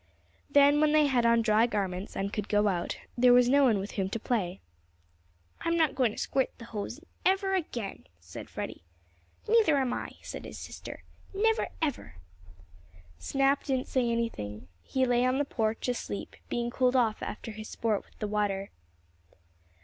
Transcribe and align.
Then, 0.49 0.81
when 0.81 0.93
they 0.93 1.05
had 1.05 1.27
on 1.27 1.43
dry 1.43 1.67
garments, 1.67 2.15
and 2.15 2.33
could 2.33 2.49
go 2.49 2.67
out, 2.69 2.97
there 3.15 3.33
was 3.33 3.47
no 3.47 3.63
one 3.65 3.77
with 3.77 3.91
whom 3.91 4.09
to 4.09 4.19
play. 4.19 4.59
"I'm 5.61 5.77
not 5.77 5.93
going 5.93 6.11
to 6.11 6.17
squirt 6.17 6.49
the 6.57 6.65
hose 6.65 7.01
ever 7.23 7.53
again," 7.53 8.07
said 8.19 8.49
Freddie. 8.49 8.81
"Neither 9.47 9.77
am 9.77 9.93
I," 9.93 10.13
said 10.23 10.43
his 10.45 10.57
sister. 10.57 11.03
"Never, 11.35 11.67
never!" 11.83 12.15
Snap 13.19 13.63
didn't 13.65 13.89
say 13.89 14.09
anything. 14.09 14.67
He 14.81 15.05
lay 15.05 15.23
on 15.23 15.37
the 15.37 15.45
porch 15.45 15.87
asleep, 15.87 16.35
being 16.49 16.71
cooled 16.71 16.95
off 16.95 17.21
after 17.21 17.51
his 17.51 17.69
sport 17.69 18.03
with 18.03 18.17
the 18.17 18.27
water. 18.27 18.71